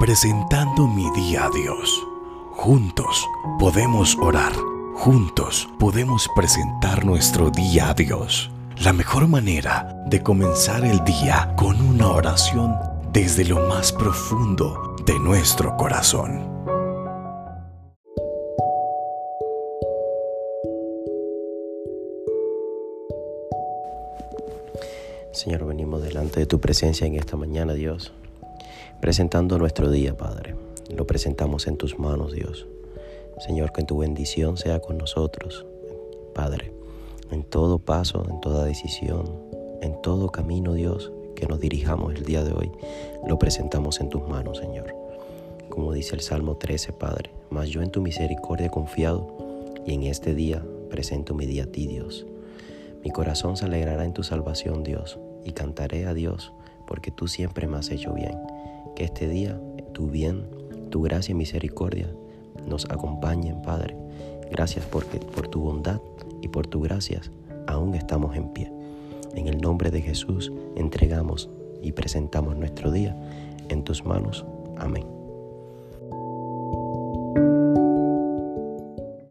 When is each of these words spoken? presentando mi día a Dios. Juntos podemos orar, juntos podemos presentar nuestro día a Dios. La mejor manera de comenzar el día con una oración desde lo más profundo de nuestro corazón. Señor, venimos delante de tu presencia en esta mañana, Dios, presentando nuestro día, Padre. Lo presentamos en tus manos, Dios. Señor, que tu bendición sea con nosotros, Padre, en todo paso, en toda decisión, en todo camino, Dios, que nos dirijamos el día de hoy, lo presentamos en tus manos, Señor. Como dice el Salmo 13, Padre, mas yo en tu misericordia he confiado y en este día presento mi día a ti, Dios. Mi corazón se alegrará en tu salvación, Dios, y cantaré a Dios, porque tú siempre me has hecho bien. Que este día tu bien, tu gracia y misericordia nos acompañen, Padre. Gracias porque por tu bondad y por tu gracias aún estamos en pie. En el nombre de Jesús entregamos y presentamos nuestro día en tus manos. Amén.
presentando 0.00 0.88
mi 0.88 1.10
día 1.10 1.44
a 1.44 1.50
Dios. 1.50 2.06
Juntos 2.52 3.28
podemos 3.58 4.16
orar, 4.18 4.54
juntos 4.94 5.68
podemos 5.78 6.26
presentar 6.34 7.04
nuestro 7.04 7.50
día 7.50 7.90
a 7.90 7.94
Dios. 7.94 8.50
La 8.82 8.94
mejor 8.94 9.28
manera 9.28 10.02
de 10.06 10.22
comenzar 10.22 10.86
el 10.86 11.04
día 11.04 11.52
con 11.54 11.78
una 11.82 12.08
oración 12.08 12.74
desde 13.12 13.44
lo 13.44 13.68
más 13.68 13.92
profundo 13.92 14.96
de 15.04 15.18
nuestro 15.18 15.76
corazón. 15.76 16.48
Señor, 25.30 25.66
venimos 25.66 26.02
delante 26.02 26.40
de 26.40 26.46
tu 26.46 26.58
presencia 26.58 27.06
en 27.06 27.16
esta 27.16 27.36
mañana, 27.36 27.74
Dios, 27.74 28.14
presentando 29.00 29.58
nuestro 29.58 29.90
día, 29.90 30.16
Padre. 30.16 30.54
Lo 30.94 31.06
presentamos 31.06 31.66
en 31.66 31.76
tus 31.76 31.98
manos, 31.98 32.32
Dios. 32.32 32.66
Señor, 33.38 33.72
que 33.72 33.82
tu 33.82 33.98
bendición 33.98 34.58
sea 34.58 34.80
con 34.80 34.98
nosotros, 34.98 35.64
Padre, 36.34 36.74
en 37.30 37.42
todo 37.42 37.78
paso, 37.78 38.26
en 38.28 38.40
toda 38.40 38.66
decisión, 38.66 39.24
en 39.80 40.00
todo 40.02 40.30
camino, 40.30 40.74
Dios, 40.74 41.10
que 41.34 41.46
nos 41.46 41.60
dirijamos 41.60 42.14
el 42.14 42.24
día 42.24 42.44
de 42.44 42.52
hoy, 42.52 42.70
lo 43.26 43.38
presentamos 43.38 44.00
en 44.00 44.10
tus 44.10 44.28
manos, 44.28 44.58
Señor. 44.58 44.94
Como 45.70 45.94
dice 45.94 46.14
el 46.14 46.20
Salmo 46.20 46.56
13, 46.56 46.92
Padre, 46.92 47.30
mas 47.48 47.70
yo 47.70 47.80
en 47.80 47.90
tu 47.90 48.02
misericordia 48.02 48.66
he 48.66 48.70
confiado 48.70 49.26
y 49.86 49.94
en 49.94 50.02
este 50.02 50.34
día 50.34 50.62
presento 50.90 51.34
mi 51.34 51.46
día 51.46 51.64
a 51.64 51.66
ti, 51.66 51.86
Dios. 51.86 52.26
Mi 53.02 53.10
corazón 53.10 53.56
se 53.56 53.64
alegrará 53.64 54.04
en 54.04 54.12
tu 54.12 54.22
salvación, 54.22 54.82
Dios, 54.82 55.18
y 55.42 55.52
cantaré 55.52 56.04
a 56.04 56.12
Dios, 56.12 56.52
porque 56.86 57.10
tú 57.10 57.28
siempre 57.28 57.66
me 57.66 57.78
has 57.78 57.90
hecho 57.90 58.12
bien. 58.12 58.36
Que 58.94 59.04
este 59.04 59.28
día 59.28 59.60
tu 59.92 60.08
bien, 60.08 60.46
tu 60.90 61.02
gracia 61.02 61.32
y 61.32 61.36
misericordia 61.36 62.12
nos 62.66 62.84
acompañen, 62.86 63.62
Padre. 63.62 63.96
Gracias 64.50 64.84
porque 64.86 65.18
por 65.18 65.48
tu 65.48 65.60
bondad 65.60 66.00
y 66.42 66.48
por 66.48 66.66
tu 66.66 66.80
gracias 66.80 67.30
aún 67.66 67.94
estamos 67.94 68.36
en 68.36 68.52
pie. 68.52 68.72
En 69.34 69.46
el 69.46 69.58
nombre 69.58 69.90
de 69.90 70.02
Jesús 70.02 70.52
entregamos 70.76 71.48
y 71.82 71.92
presentamos 71.92 72.56
nuestro 72.56 72.90
día 72.90 73.16
en 73.68 73.84
tus 73.84 74.04
manos. 74.04 74.44
Amén. 74.76 75.19